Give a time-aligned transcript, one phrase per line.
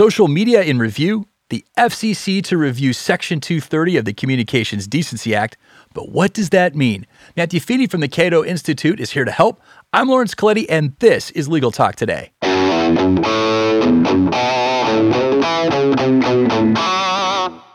[0.00, 5.58] social media in review, the FCC to review Section 230 of the Communications Decency Act.
[5.92, 7.06] But what does that mean?
[7.36, 9.60] Matthew Feeney from the Cato Institute is here to help.
[9.92, 12.32] I'm Lawrence Colletti, and this is Legal Talk Today.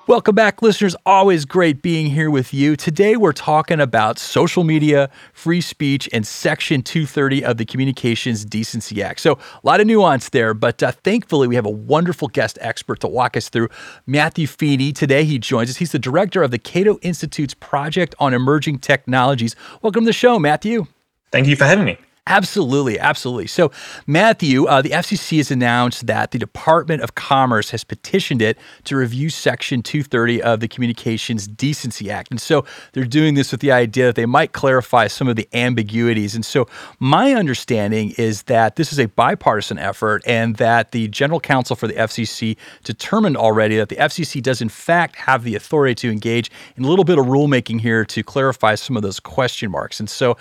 [0.08, 0.96] Welcome back, listeners.
[1.04, 2.76] Always great being here with you.
[2.76, 9.02] Today, we're talking about social media, free speech, and Section 230 of the Communications Decency
[9.02, 9.20] Act.
[9.20, 13.00] So, a lot of nuance there, but uh, thankfully, we have a wonderful guest expert
[13.00, 13.70] to walk us through.
[14.06, 14.94] Matthew Feeney.
[14.94, 15.78] Today, he joins us.
[15.78, 19.56] He's the director of the Cato Institute's Project on Emerging Technologies.
[19.82, 20.86] Welcome to the show, Matthew.
[21.32, 21.98] Thank you for having me.
[22.28, 23.46] Absolutely, absolutely.
[23.46, 23.72] So,
[24.08, 28.98] Matthew, uh, the FCC has announced that the Department of Commerce has petitioned it to
[28.98, 32.32] review Section 230 of the Communications Decency Act.
[32.32, 35.48] And so they're doing this with the idea that they might clarify some of the
[35.54, 36.34] ambiguities.
[36.34, 36.68] And so,
[36.98, 41.86] my understanding is that this is a bipartisan effort and that the General Counsel for
[41.86, 46.50] the FCC determined already that the FCC does, in fact, have the authority to engage
[46.76, 50.00] in a little bit of rulemaking here to clarify some of those question marks.
[50.00, 50.38] And so,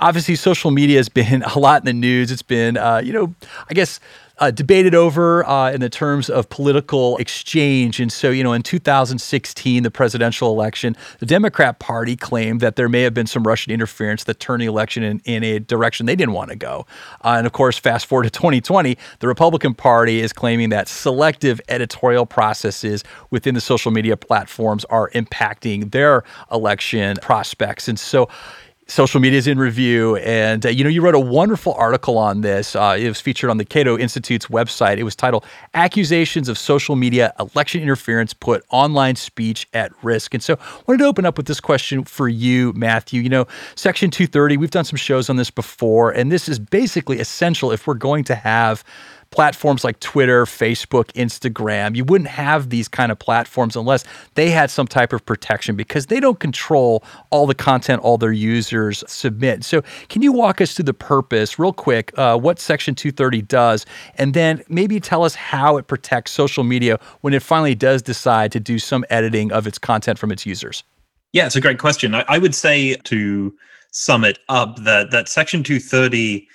[0.00, 2.30] obviously, social media has been a lot in the news.
[2.30, 3.34] It's been, uh, you know,
[3.68, 4.00] I guess.
[4.38, 8.00] Uh, debated over uh, in the terms of political exchange.
[8.00, 12.88] And so, you know, in 2016, the presidential election, the Democrat Party claimed that there
[12.88, 16.16] may have been some Russian interference that turned the election in, in a direction they
[16.16, 16.84] didn't want to go.
[17.24, 21.60] Uh, and of course, fast forward to 2020, the Republican Party is claiming that selective
[21.68, 27.86] editorial processes within the social media platforms are impacting their election prospects.
[27.86, 28.28] And so,
[28.86, 32.42] social media is in review and uh, you know you wrote a wonderful article on
[32.42, 34.98] this uh, it was featured on the cato institute's website.
[34.98, 40.34] It was titled accusations of social media election interference put online speech at risk.
[40.34, 43.22] And so i wanted to open up with this question for you matthew.
[43.22, 47.20] You know section 230 we've done some shows on this before and this is basically
[47.20, 48.84] essential if we're going to have
[49.34, 51.96] platforms like Twitter, Facebook, Instagram.
[51.96, 54.04] You wouldn't have these kind of platforms unless
[54.34, 58.30] they had some type of protection because they don't control all the content all their
[58.30, 59.64] users submit.
[59.64, 63.86] So, can you walk us through the purpose, real quick, uh, what Section 230 does,
[64.14, 68.52] and then maybe tell us how it protects social media when it finally does decide
[68.52, 70.84] to do some editing of its content from its users?
[71.32, 72.14] Yeah, it's a great question.
[72.14, 73.52] I, I would say to
[73.90, 76.46] sum it up that that Section 230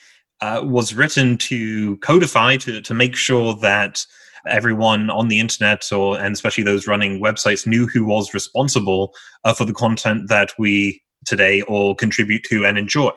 [0.42, 4.06] uh, was written to codify to to make sure that
[4.48, 9.14] everyone on the internet or and especially those running websites knew who was responsible
[9.44, 13.12] uh, for the content that we today all contribute to and enjoy.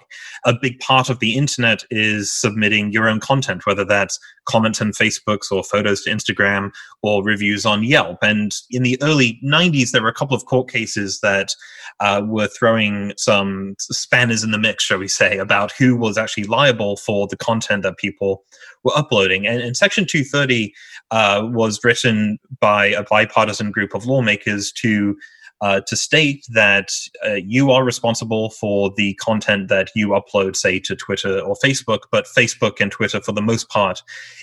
[0.45, 4.93] A big part of the internet is submitting your own content, whether that's comments on
[4.93, 6.71] Facebooks or photos to Instagram
[7.03, 8.19] or reviews on Yelp.
[8.23, 11.55] And in the early 90s, there were a couple of court cases that
[12.01, 16.45] uh, were throwing some spanners in the mix, shall we say, about who was actually
[16.45, 18.45] liable for the content that people
[18.85, 19.47] were uploading.
[19.47, 20.75] And, and Section 230
[21.11, 25.17] uh, was written by a bipartisan group of lawmakers to
[25.63, 26.91] uh, to state that
[27.25, 32.01] uh, you are responsible for the content that you upload, say, to Twitter or Facebook,
[32.11, 34.03] but Facebook and Twitter, for the most part,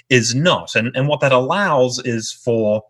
[0.09, 0.75] is not.
[0.75, 2.83] And, and what that allows is for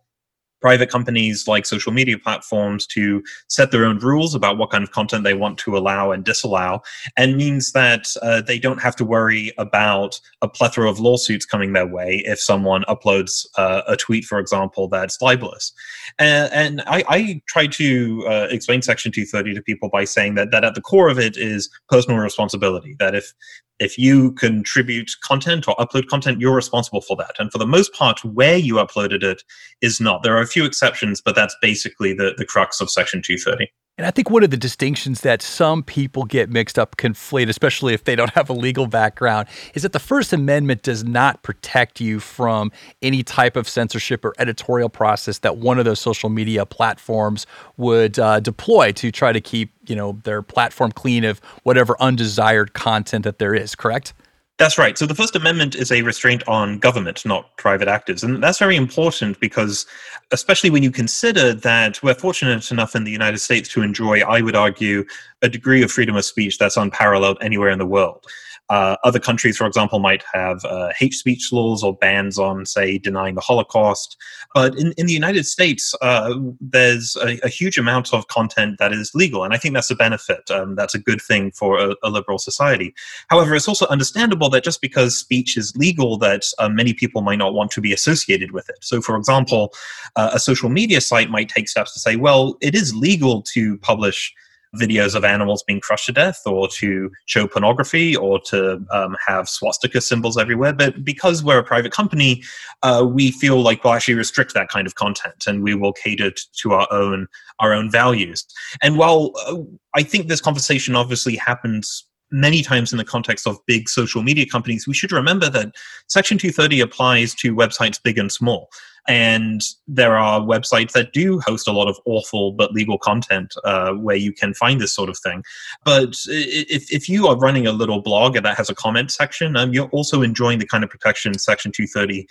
[0.62, 4.92] private companies like social media platforms to set their own rules about what kind of
[4.92, 6.82] content they want to allow and disallow,
[7.18, 11.74] and means that uh, they don't have to worry about a plethora of lawsuits coming
[11.74, 15.72] their way if someone uploads uh, a tweet, for example, that's libelous.
[16.18, 20.52] And, and I, I, try to uh, explain Section 230 to people by saying that
[20.52, 22.96] that at the core of it is personal responsibility.
[23.00, 23.34] That if
[23.80, 27.36] if you contribute content or upload content, you're responsible for that.
[27.40, 29.44] And for the most part, where you uploaded it
[29.82, 30.22] is not.
[30.22, 33.72] There are few exceptions, but that's basically the, the crux of Section 230.
[34.00, 37.94] And I think one of the distinctions that some people get mixed up, conflate, especially
[37.94, 42.00] if they don't have a legal background, is that the First Amendment does not protect
[42.00, 42.72] you from
[43.02, 47.46] any type of censorship or editorial process that one of those social media platforms
[47.76, 52.74] would uh, deploy to try to keep, you know, their platform clean of whatever undesired
[52.74, 53.76] content that there is.
[53.76, 54.14] Correct?
[54.60, 54.98] That's right.
[54.98, 58.26] So the First Amendment is a restraint on government, not private actors.
[58.26, 59.86] And that's very important because,
[60.32, 64.42] especially when you consider that we're fortunate enough in the United States to enjoy, I
[64.42, 65.06] would argue,
[65.42, 68.26] a degree of freedom of speech that's unparalleled anywhere in the world.
[68.70, 73.00] Uh, other countries, for example, might have uh, hate speech laws or bans on, say,
[73.00, 74.16] denying the Holocaust.
[74.54, 78.94] But in, in the United States, uh, there's a, a, huge amount of content that
[78.94, 79.44] is legal.
[79.44, 80.52] And I think that's a benefit.
[80.52, 82.94] Um, that's a good thing for a, a, liberal society.
[83.30, 87.40] However, it's also understandable that just because speech is legal, that uh, many people might
[87.40, 88.78] not want to be associated with it.
[88.82, 89.74] So, for example,
[90.16, 93.78] uh, a social media site might take steps to say, well, it is legal to
[93.80, 94.34] publish
[94.76, 99.50] videos of animals being crushed to death or to show pornography or to um, have
[99.50, 100.74] swastika symbols everywhere.
[100.74, 102.44] But because we're a private company,
[102.84, 106.32] uh, we feel like we'll actually restrict that kind of content and we will cater
[106.32, 107.28] to our own
[107.60, 108.46] our own values.
[108.82, 109.58] And while uh,
[109.96, 114.46] I think this conversation obviously happens many times in the context of big social media
[114.46, 115.72] companies, we should remember that
[116.08, 118.70] Section 230 applies to websites big and small.
[119.08, 123.94] And there are websites that do host a lot of awful but legal content uh,
[123.94, 125.44] where you can find this sort of thing.
[125.84, 129.74] But if, if you are running a little blog that has a comment section, um,
[129.74, 132.28] you're also enjoying the kind of protection Section 230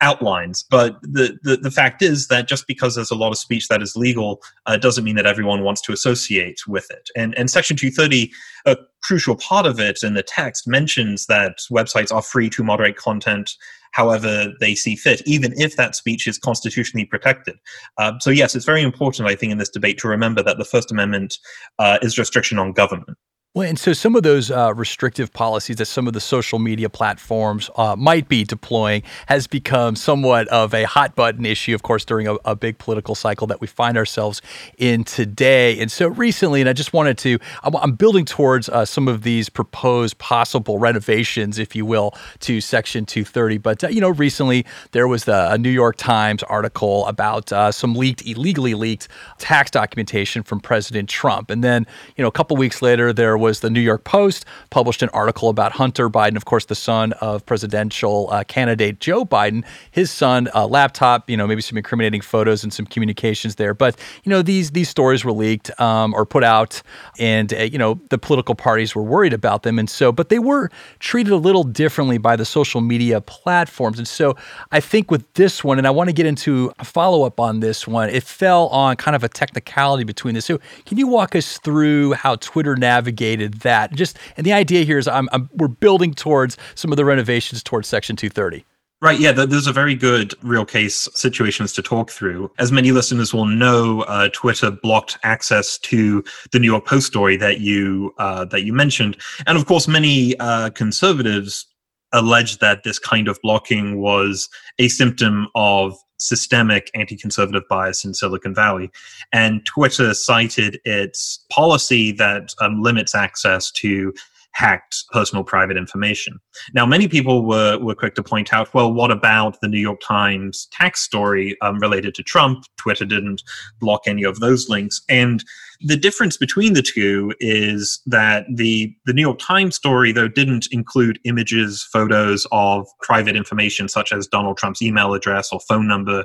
[0.00, 0.64] outlines.
[0.68, 3.82] But the, the, the, fact is that just because there's a lot of speech that
[3.82, 7.08] is legal uh, doesn't mean that everyone wants to associate with it.
[7.16, 8.32] And, and Section 230,
[8.66, 12.96] a crucial part of it in the text, mentions that websites are free to moderate
[12.96, 13.52] content
[13.92, 17.56] however they see fit, even if that speech is constitutionally protected.
[17.98, 20.64] Uh, so, yes, it's very important, I think, in this debate to remember that the
[20.64, 21.38] First Amendment
[21.78, 23.16] uh, is restriction on government.
[23.54, 26.88] Well, and so some of those uh, restrictive policies that some of the social media
[26.88, 32.06] platforms uh, might be deploying has become somewhat of a hot button issue, of course,
[32.06, 34.40] during a, a, big political cycle that we find ourselves
[34.78, 35.78] in today.
[35.78, 39.22] And so recently, and I just wanted to, I'm, I'm building towards uh, some of
[39.22, 43.58] these proposed possible renovations, if you will, to Section 230.
[43.58, 47.70] But, uh, you know, recently there was the, a New York Times article about uh,
[47.70, 51.50] some leaked, illegally leaked tax documentation from President Trump.
[51.50, 55.02] And then, you know, a couple weeks later, there was the New York Post published
[55.02, 59.64] an article about Hunter Biden, of course, the son of presidential uh, candidate Joe Biden.
[59.90, 63.74] His son, uh, laptop, you know, maybe some incriminating photos and some communications there.
[63.74, 66.80] But you know, these these stories were leaked um, or put out,
[67.18, 70.38] and uh, you know, the political parties were worried about them, and so, but they
[70.38, 73.98] were treated a little differently by the social media platforms.
[73.98, 74.36] And so,
[74.70, 77.58] I think with this one, and I want to get into a follow up on
[77.58, 80.44] this one, it fell on kind of a technicality between this.
[80.44, 83.31] So, can you walk us through how Twitter navigated?
[83.36, 83.92] That.
[83.94, 87.62] Just and the idea here is I'm, I'm we're building towards some of the renovations
[87.62, 88.64] towards Section 230.
[89.02, 92.52] Right, yeah, there's a very good real case situations to talk through.
[92.60, 97.36] As many listeners will know, uh, Twitter blocked access to the New York Post story
[97.36, 99.16] that you uh, that you mentioned,
[99.48, 101.66] and of course, many uh, conservatives
[102.12, 104.48] allege that this kind of blocking was
[104.78, 108.90] a symptom of systemic anti conservative bias in Silicon Valley.
[109.32, 114.14] And Twitter cited its policy that um, limits access to
[114.52, 116.38] hacked personal private information.
[116.74, 120.00] Now, many people were, were quick to point out, well, what about the New York
[120.06, 122.64] Times tax story um, related to Trump?
[122.76, 123.42] Twitter didn't
[123.80, 125.00] block any of those links.
[125.08, 125.42] And
[125.84, 130.68] the difference between the two is that the the New York Times story, though, didn't
[130.70, 136.24] include images, photos of private information such as Donald Trump's email address or phone number.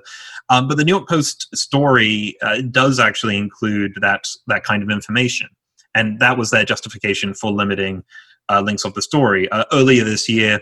[0.50, 4.90] Um, but the New York Post story uh, does actually include that that kind of
[4.90, 5.50] information,
[5.98, 8.04] and that was their justification for limiting
[8.50, 9.50] uh, links of the story.
[9.50, 10.60] Uh, earlier this year,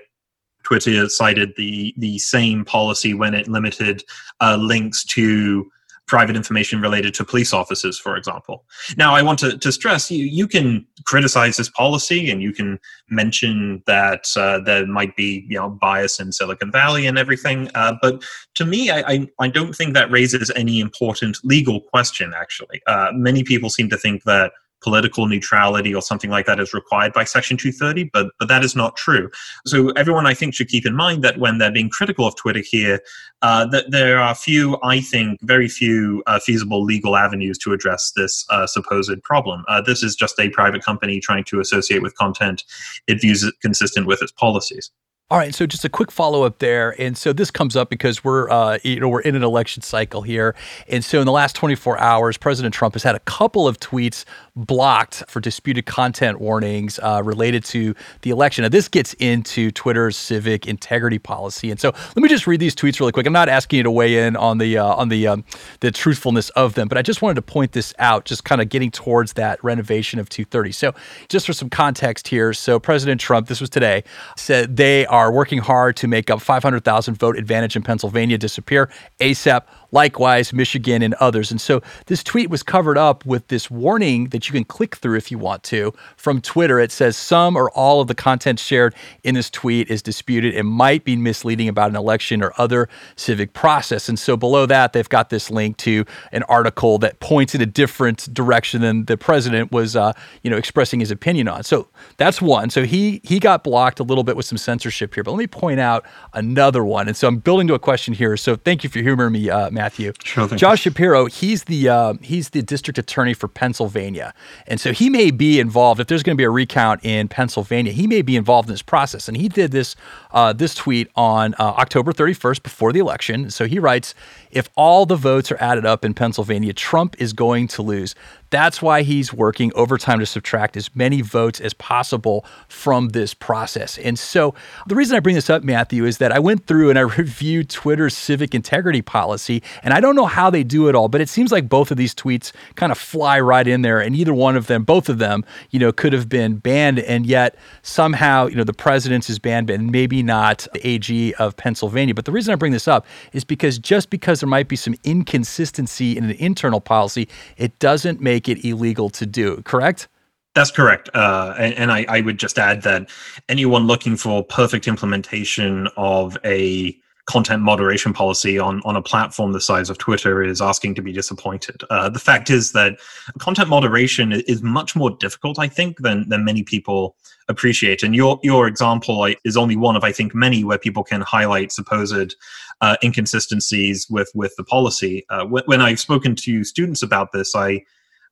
[0.63, 4.03] Twitter cited the the same policy when it limited
[4.41, 5.69] uh, links to
[6.07, 8.63] private information related to police officers, for example.
[8.95, 12.79] Now, I want to, to stress you, you can criticize this policy and you can
[13.09, 17.69] mention that uh, there might be you know bias in Silicon Valley and everything.
[17.73, 18.23] Uh, but
[18.55, 22.81] to me, I, I, I, don't think that raises any important legal question, actually.
[22.87, 24.51] Uh, many people seem to think that
[24.85, 28.75] political neutrality or something like that is required by Section 230, but but that is
[28.75, 29.31] not true.
[29.65, 32.61] So everyone, I think, should keep in mind that when they're being critical of Twitter
[32.61, 32.99] here,
[33.41, 38.13] uh, that there are few, I think, very few uh, feasible legal avenues to address
[38.15, 39.65] this uh, supposed problem.
[39.67, 42.63] Uh, this is just a private company trying to associate with content
[43.07, 44.91] it views it consistent with its policies.
[45.31, 48.23] All right, so just a quick follow up there, and so this comes up because
[48.23, 50.53] we're uh, you know we're in an election cycle here,
[50.87, 54.23] and so in the last 24 hours, President Trump has had a couple of tweets
[54.55, 58.61] blocked for disputed content warnings uh, related to the election.
[58.61, 62.75] Now this gets into Twitter's civic integrity policy, and so let me just read these
[62.75, 63.25] tweets really quick.
[63.25, 65.43] I'm not asking you to weigh in on the uh, on the um,
[65.79, 68.69] the truthfulness of them, but I just wanted to point this out, just kind of
[68.69, 70.71] getting towards that renovation of 230.
[70.71, 70.93] So
[71.29, 74.03] just for some context here, so President Trump, this was today,
[74.37, 79.63] said they are working hard to make up 500,000 vote advantage in Pennsylvania disappear ASAP
[79.95, 81.51] likewise Michigan and others.
[81.51, 85.17] And so this tweet was covered up with this warning that you can click through
[85.17, 86.79] if you want to from Twitter.
[86.79, 90.67] It says some or all of the content shared in this tweet is disputed and
[90.67, 94.09] might be misleading about an election or other civic process.
[94.09, 97.65] And so below that, they've got this link to an article that points in a
[97.65, 100.11] different direction than the president was, uh,
[100.43, 101.63] you know, expressing his opinion on.
[101.63, 101.87] So
[102.17, 102.69] that's one.
[102.69, 105.23] So he he got blocked a little bit with some censorship here.
[105.23, 107.07] But let me point out another one.
[107.07, 108.35] And so I'm building to a question here.
[108.35, 110.13] So thank you for humoring me, uh, Matt Matthew.
[110.23, 110.57] Sure thing.
[110.57, 114.33] Josh Shapiro, he's the uh, he's the district attorney for Pennsylvania,
[114.65, 115.99] and so he may be involved.
[115.99, 118.81] If there's going to be a recount in Pennsylvania, he may be involved in this
[118.81, 119.27] process.
[119.27, 119.95] And he did this
[120.31, 123.51] uh, this tweet on uh, October 31st before the election.
[123.51, 124.15] So he writes,
[124.55, 128.15] "If all the votes are added up in Pennsylvania, Trump is going to lose.
[128.51, 133.97] That's why he's working overtime to subtract as many votes as possible from this process.
[133.97, 134.55] And so
[134.87, 137.69] the reason I bring this up, Matthew, is that I went through and I reviewed
[137.69, 141.27] Twitter's civic integrity policy, and I don't know how they do it all, but it
[141.27, 144.55] seems like both of these tweets kind of fly right in there, and either one
[144.55, 148.55] of them, both of them, you know, could have been banned, and yet somehow, you
[148.55, 152.13] know, the president's is banned, and maybe not the AG of Pennsylvania.
[152.13, 154.93] But the reason I bring this up is because just because there might be some
[155.03, 160.07] inconsistency in an internal policy, it doesn't make it illegal to do, correct?
[160.53, 161.09] That's correct.
[161.15, 163.09] Uh, and, and I, I, would just add that
[163.49, 169.61] anyone looking for perfect implementation of a content moderation policy on, on a platform the
[169.61, 171.83] size of Twitter is asking to be disappointed.
[171.89, 172.99] Uh, the fact is that
[173.39, 177.15] content moderation is much more difficult, I think, than, than many people
[177.47, 178.03] appreciate.
[178.03, 181.71] And your, your example is only one of, I think, many where people can highlight
[181.71, 182.35] supposed
[182.81, 185.25] uh, inconsistencies with, with the policy.
[185.29, 187.81] Uh, when I've spoken to students about this, I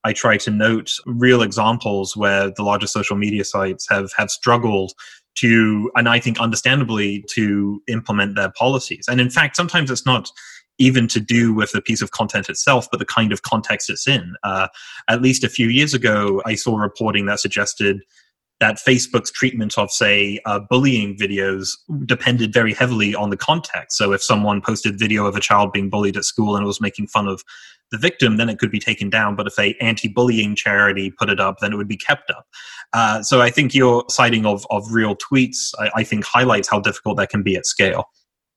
[0.06, 4.94] I try to note real examples where the largest social media sites have have struggled
[5.36, 9.06] to, and I think understandably, to implement their policies.
[9.08, 10.32] And in fact, sometimes it's not
[10.80, 14.08] even to do with the piece of content itself, but the kind of context it's
[14.08, 14.36] in.
[14.44, 14.68] Uh,
[15.08, 18.02] at least a few years ago, I saw reporting that suggested
[18.64, 21.72] that Facebook's treatment of, say, uh, bullying videos
[22.06, 23.98] depended very heavily on the context.
[23.98, 27.08] So if someone posted video of a child being bullied at school and was making
[27.08, 27.44] fun of
[27.92, 29.36] the victim, then it could be taken down.
[29.36, 32.46] But if a anti-bullying charity put it up, then it would be kept up.
[32.94, 36.80] Uh, so I think your citing of, of real tweets, I, I think, highlights how
[36.80, 38.06] difficult that can be at scale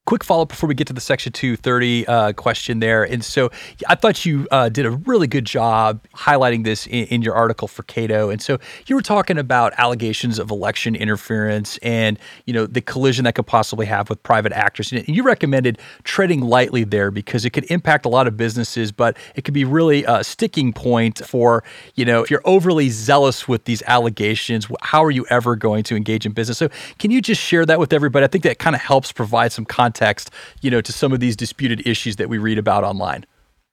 [0.06, 3.02] quick follow up before we get to the Section 230 uh, question there.
[3.02, 3.50] And so
[3.88, 7.66] I thought you uh, did a really good job highlighting this in, in, your article
[7.66, 8.30] for Cato.
[8.30, 13.24] And so you were talking about allegations of election interference and you know the collision
[13.24, 14.92] that could possibly have with private actors.
[14.92, 19.16] And you recommended treading lightly there because it could impact a lot of businesses, but
[19.34, 21.64] it could be really a sticking point for
[21.96, 25.96] you know if you're overly zealous with these allegations, how are you ever going to
[25.96, 26.58] engage in business?
[26.58, 26.68] So
[27.00, 28.22] can you just share that with everybody?
[28.22, 31.20] I think that kind of helps provide some context context, you know, to some of
[31.20, 33.24] these disputed issues that we read about online?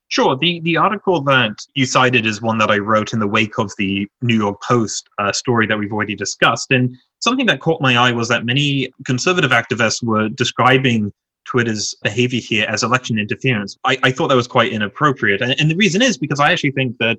[0.10, 0.36] Sure.
[0.36, 3.72] The the article that you cited is one that I wrote in the wake of
[3.78, 6.72] the New York Post uh, story that we've already discussed.
[6.72, 11.12] And something that caught my eye was that many conservative activists were describing
[11.46, 13.76] Twitter's behavior here as election interference.
[13.86, 15.42] I, I thought that was quite inappropriate.
[15.42, 17.18] And, and, the reason is because I actually think that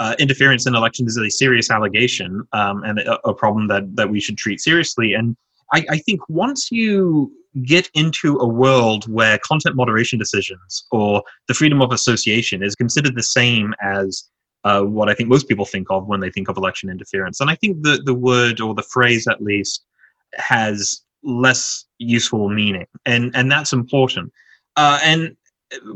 [0.00, 4.10] uh, interference in elections is a serious allegation um, and a, a, problem that, that
[4.10, 5.14] we should treat seriously.
[5.14, 5.36] And
[5.72, 7.32] I, I think once you
[7.64, 13.16] get into a world where content moderation decisions or the freedom of association is considered
[13.16, 14.24] the same as
[14.64, 17.40] uh, what I think most people think of when they think of election interference.
[17.40, 19.84] And I think the, the word or the phrase, at least,
[20.34, 22.86] has less useful meaning.
[23.06, 24.32] And, and that's important.
[24.76, 25.36] Uh, and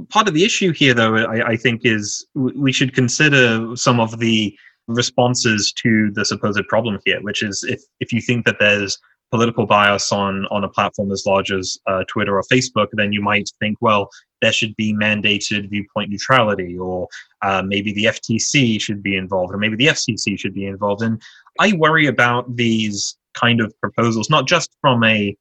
[0.09, 4.19] part of the issue here, though, I, I think, is we should consider some of
[4.19, 8.99] the responses to the supposed problem here, which is if, if you think that there's
[9.35, 13.21] political bias on on a platform as large as uh, Twitter or Facebook, then you
[13.21, 14.09] might think, well,
[14.41, 17.09] there should be mandated viewpoint neutrality, or
[17.43, 21.03] uh, maybe the FTC should be involved, or maybe the FCC should be involved.
[21.03, 21.21] And
[21.59, 25.37] I worry about these kind of proposals, not just from a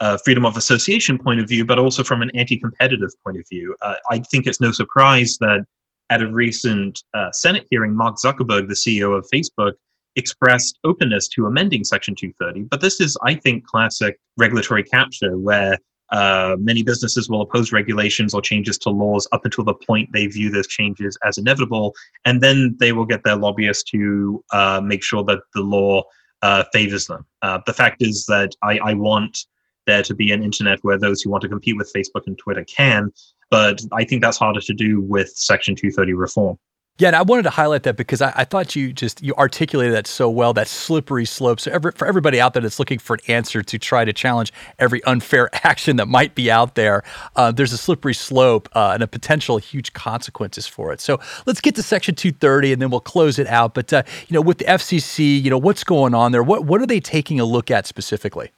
[0.00, 3.74] uh, freedom of association point of view, but also from an anti-competitive point of view.
[3.80, 5.64] Uh, I think it's no surprise that
[6.10, 9.72] at a recent uh, Senate hearing, Mark Zuckerberg, the CEO of Facebook,
[10.18, 12.68] expressed openness to amending Section 230.
[12.68, 15.78] But this is, I think, classic regulatory capture where
[16.10, 20.26] uh, many businesses will oppose regulations or changes to laws up until the point they
[20.26, 21.94] view those changes as inevitable.
[22.24, 26.02] And then they will get their lobbyists to uh, make sure that the law
[26.42, 27.24] uh, favors them.
[27.42, 29.38] Uh, the fact is that I, I want
[29.86, 32.64] there to be an internet where those who want to compete with Facebook and Twitter
[32.64, 33.10] can.
[33.50, 36.58] But I think that's harder to do with Section 230 reform.
[36.98, 39.94] Yeah, and I wanted to highlight that because I, I, thought you just you articulated
[39.94, 41.60] that so well, that slippery slope.
[41.60, 44.52] So every, for everybody out there that's looking for an answer to try to challenge
[44.80, 47.04] every unfair action that might be out there,
[47.36, 51.00] uh, there's a slippery slope uh, and a potential huge consequences for it.
[51.00, 53.74] So let's get to Section 230 and then we'll close it out.
[53.74, 56.42] But uh, you know, with the FCC, you know, what's going on there?
[56.42, 58.50] What what are they taking a look at specifically?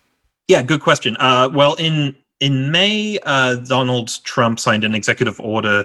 [0.48, 1.14] Yeah, good question.
[1.20, 5.84] Uh, well, in in May, uh, Donald Trump signed an executive order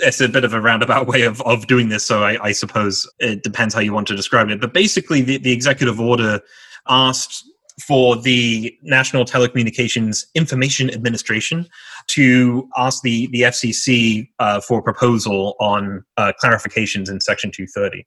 [0.00, 3.08] it's a bit of a roundabout way of, of doing this, so I, I suppose
[3.18, 4.60] it depends how you want to describe it.
[4.60, 6.40] But basically, the, the executive order
[6.88, 7.44] asked
[7.80, 11.68] for the National Telecommunications Information Administration
[12.10, 18.06] to ask the, the FCC uh, for a proposal on uh, clarifications in Section 230.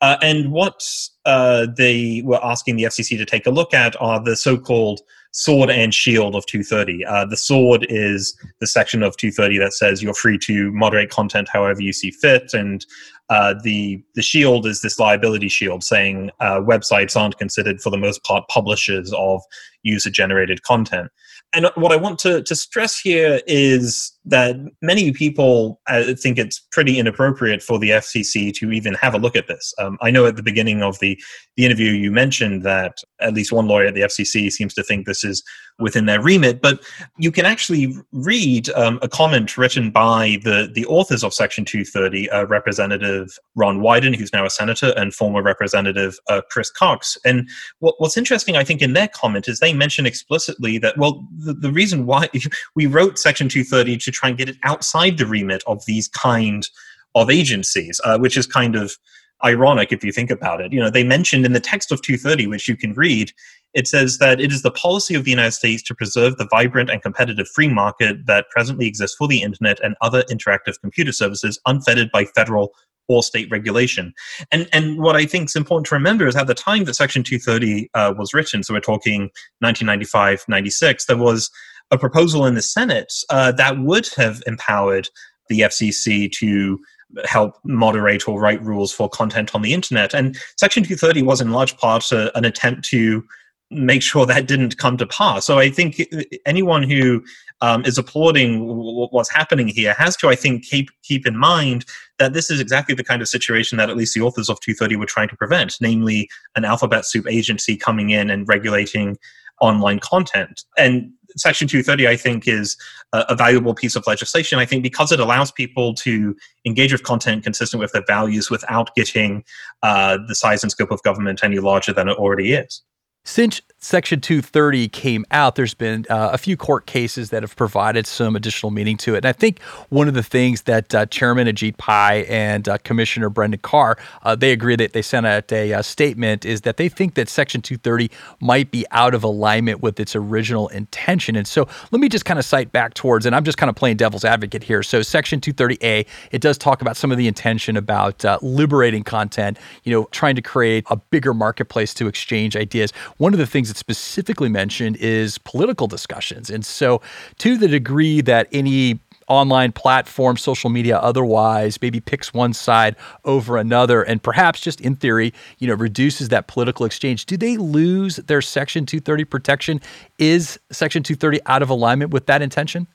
[0.00, 0.82] Uh, and what
[1.24, 5.00] uh, they were asking the FCC to take a look at are the so called
[5.32, 7.04] sword and shield of 230.
[7.04, 11.48] Uh, the sword is the section of 230 that says you're free to moderate content
[11.52, 12.86] however you see fit, and
[13.30, 18.22] uh, the the shield is this liability shield, saying websites aren't considered for the most
[18.22, 19.42] part publishers of
[19.84, 21.10] user generated content.
[21.54, 26.58] And what I want to, to stress here is that many people uh, think it's
[26.72, 29.74] pretty inappropriate for the FCC to even have a look at this.
[29.78, 31.20] Um, I know at the beginning of the,
[31.56, 35.06] the interview you mentioned that at least one lawyer at the FCC seems to think
[35.06, 35.42] this is
[35.78, 36.84] within their remit, but
[37.18, 42.30] you can actually read um, a comment written by the, the authors of Section 230,
[42.30, 47.18] uh, Representative Ron Wyden, who's now a senator, and former Representative uh, Chris Cox.
[47.24, 47.48] And
[47.80, 51.54] what, what's interesting, I think, in their comment is they mention explicitly that, well, the,
[51.54, 52.28] the reason why
[52.76, 56.66] we wrote Section 230 to try and get it outside the remit of these kind
[57.14, 58.96] of agencies, uh, which is kind of
[59.44, 60.72] ironic if you think about it.
[60.72, 63.32] You know, they mentioned in the text of 230, which you can read,
[63.74, 66.90] it says that it is the policy of the United States to preserve the vibrant
[66.90, 71.60] and competitive free market that presently exists for the internet and other interactive computer services
[71.66, 72.72] unfettered by federal
[73.08, 74.14] or state regulation.
[74.50, 77.22] And and what I think is important to remember is at the time that Section
[77.22, 79.22] 230 uh, was written, so we're talking
[79.58, 81.50] 1995, 96, there was
[81.90, 85.08] a proposal in the Senate uh, that would have empowered
[85.48, 86.80] the FCC to
[87.24, 90.14] help moderate or write rules for content on the internet.
[90.14, 93.24] And Section 230 was in large part a, an attempt to
[93.70, 95.46] make sure that didn't come to pass.
[95.46, 96.02] So I think
[96.46, 97.24] anyone who
[97.60, 101.84] um, is applauding what's happening here has to, I think, keep keep in mind
[102.18, 104.96] that this is exactly the kind of situation that at least the authors of 230
[104.96, 109.16] were trying to prevent, namely an alphabet soup agency coming in and regulating
[109.64, 110.62] online content.
[110.76, 112.76] And Section 230, I think, is
[113.12, 114.58] a, valuable piece of legislation.
[114.58, 118.94] I think because it allows people to engage with content consistent with their values without
[118.94, 119.44] getting
[119.82, 122.82] uh, the size and scope of government any larger than it already is.
[123.24, 128.06] Since Section 230 came out, there's been uh, a few court cases that have provided
[128.06, 129.18] some additional meaning to it.
[129.18, 133.28] And I think one of the things that uh, Chairman Ajit Pai and uh, Commissioner
[133.28, 136.88] Brendan Carr, uh, they agree that they sent out a uh, statement is that they
[136.88, 138.10] think that Section 230
[138.40, 141.36] might be out of alignment with its original intention.
[141.36, 143.76] And so let me just kind of cite back towards, and I'm just kind of
[143.76, 144.82] playing devil's advocate here.
[144.82, 149.58] So Section 230A, it does talk about some of the intention about uh, liberating content,
[149.82, 153.68] you know, trying to create a bigger marketplace to exchange ideas one of the things
[153.68, 156.50] that's specifically mentioned is political discussions.
[156.50, 157.00] And so,
[157.38, 163.56] to the degree that any online platform, social media, otherwise, maybe picks one side over
[163.56, 167.26] another, and perhaps just in theory, you know, reduces that political exchange.
[167.26, 169.80] Do they lose their Section 230 protection?
[170.18, 172.86] Is Section 230 out of alignment with that intention?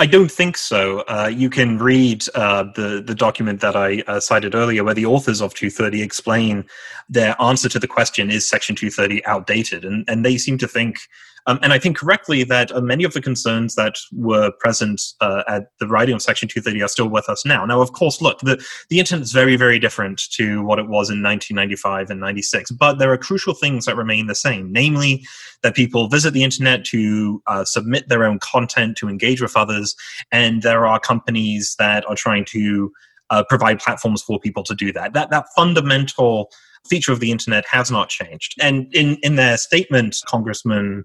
[0.00, 1.00] I don't think so.
[1.02, 5.06] Uh, you can read uh, the the document that I uh, cited earlier, where the
[5.06, 6.64] authors of 230 explain
[7.08, 9.84] their answer to the question: Is Section 230 outdated?
[9.84, 11.08] And and they seem to think
[11.46, 15.42] um, and I think correctly that uh, many of the concerns that were present uh,
[15.46, 17.64] at the writing of Section 230 are still with us now.
[17.66, 21.10] Now, of course, look, the, the internet is very, very different to what it was
[21.10, 25.26] in 1995 and 96, but there are crucial things that remain the same, namely
[25.62, 29.94] that people visit the internet to uh, submit their own content, to engage with others,
[30.32, 32.90] and there are companies that are trying to
[33.30, 35.12] uh, provide platforms for people to do that.
[35.12, 36.50] That that fundamental
[36.86, 38.54] feature of the internet has not changed.
[38.60, 41.04] And in in their statement, Congressman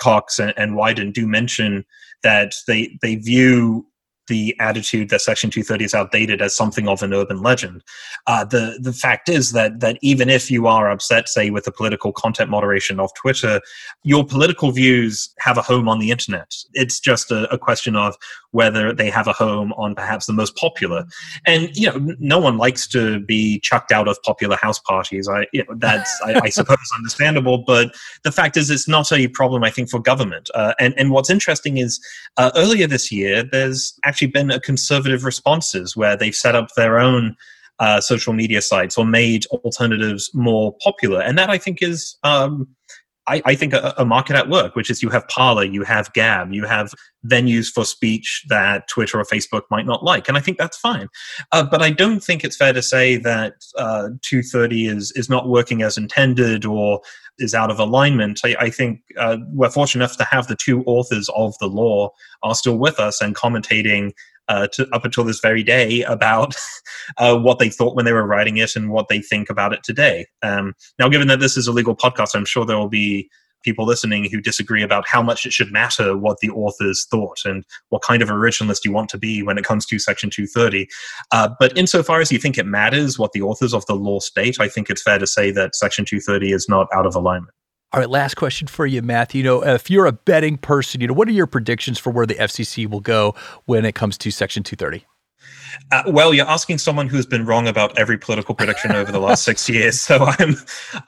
[0.00, 1.84] Cox and, and Wyden do mention
[2.22, 3.86] that they they view
[4.30, 7.82] the attitude that Section 230 is outdated as something of an urban legend.
[8.28, 11.72] Uh, the the fact is that that even if you are upset, say, with the
[11.72, 13.60] political content moderation of Twitter,
[14.04, 16.54] your political views have a home on the internet.
[16.72, 18.16] It's just a, a question of
[18.52, 21.04] whether they have a home on perhaps the most popular.
[21.44, 25.28] And you know, no one likes to be chucked out of popular house parties.
[25.28, 29.26] I you know that's I, I, suppose understandable, but the fact is, it's not a
[29.28, 29.64] problem.
[29.64, 30.48] I think for government.
[30.54, 32.00] Uh, and and what's interesting is
[32.36, 36.68] uh, earlier this year, there's actually actually been a conservative responses where they've set up
[36.76, 37.34] their own
[37.78, 41.22] uh, social media sites or made alternatives more popular.
[41.22, 42.68] And that I think is, um,
[43.30, 46.12] I, I, think, a, a, market at work, which is you have Parler, you have
[46.12, 46.92] Gab, you have
[47.26, 50.28] venues for speech that Twitter or Facebook might not like.
[50.28, 51.08] And I think that's fine.
[51.52, 55.48] Uh, but I don't think it's fair to say that uh, 230 is, is not
[55.48, 57.00] working as intended or
[57.38, 58.40] is out of alignment.
[58.44, 62.10] I, I think uh, we're fortunate enough to have the two authors of the law
[62.42, 64.12] are still with us and commentating
[64.50, 66.54] uh, to, up until this very day about
[67.18, 69.82] uh, what they thought when they were writing it and what they think about it
[69.84, 70.26] today.
[70.42, 73.30] Um, now, given that this is a legal podcast, I'm sure there will be
[73.62, 77.64] people listening who disagree about how much it should matter what the authors thought and
[77.90, 80.88] what kind of originalist you want to be when it comes to Section 230.
[81.30, 84.56] Uh, but insofar as you think it matters what the authors of the law state,
[84.58, 87.54] I think it's fair to say that Section 230 is not out of alignment.
[87.92, 89.38] All right, last question for you, Matthew.
[89.38, 92.24] You know, if you're a betting person, you know, what are your predictions for where
[92.24, 95.04] the FCC will go when it comes to Section 230?
[95.90, 99.44] Uh, well, you're asking someone who's been wrong about every political prediction over the last
[99.44, 100.54] six years, so I'm,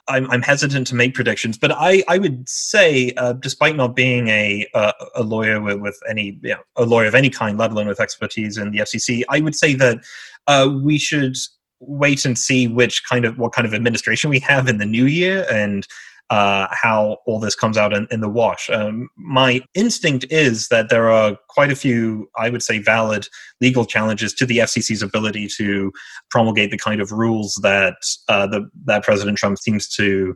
[0.09, 1.57] I'm, I'm hesitant to make predictions.
[1.57, 5.97] But I I would say, uh, despite not being a uh, a lawyer with, with
[6.09, 9.23] any you know, a lawyer of any kind, let alone with expertise in the FCC,
[9.29, 10.03] I would say that
[10.47, 11.37] uh, we should
[11.79, 15.05] wait and see which kind of what kind of administration we have in the new
[15.05, 15.87] year and
[16.33, 18.67] uh, how all this comes out in, in the wash.
[18.71, 23.27] Um, my instinct is that there are quite a few, I would say, valid
[23.61, 25.91] legal challenges to the FCC's ability to
[26.31, 27.97] promulgate the kind of rules that
[28.29, 30.35] uh, the, that President Trump seems to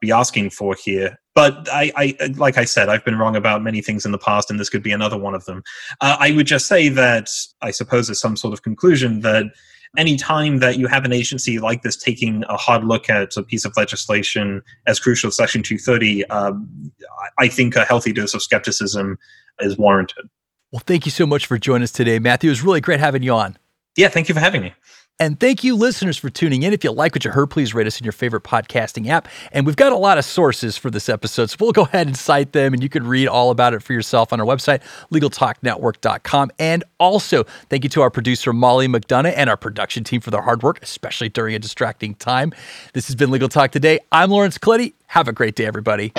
[0.00, 1.18] be asking for here.
[1.34, 4.52] But I, I, like I said, I've been wrong about many things in the past,
[4.52, 5.64] and this could be another one of them.
[6.00, 7.28] Uh, I would just say that
[7.60, 9.46] I suppose, as some sort of conclusion, that
[9.96, 13.42] any time that you have an agency like this taking a hard look at a
[13.42, 16.92] piece of legislation as crucial as Section 230, um,
[17.38, 19.18] I think a healthy dose of skepticism
[19.60, 20.28] is warranted.
[20.72, 22.48] Well, thank you so much for joining us today, Matthew.
[22.48, 23.56] It was really great having you on.
[23.96, 24.74] Yeah, thank you for having me.
[25.20, 26.72] And thank you, listeners, for tuning in.
[26.72, 29.28] If you like what you heard, please rate us in your favorite podcasting app.
[29.52, 32.16] And we've got a lot of sources for this episode, so we'll go ahead and
[32.16, 36.50] cite them, and you can read all about it for yourself on our website, LegalTalkNetwork.com.
[36.58, 40.42] And also, thank you to our producer, Molly McDonough, and our production team for their
[40.42, 42.52] hard work, especially during a distracting time.
[42.92, 44.00] This has been Legal Talk Today.
[44.10, 44.94] I'm Lawrence Colletti.
[45.06, 46.12] Have a great day, everybody.